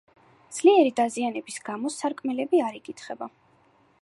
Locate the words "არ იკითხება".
2.71-3.33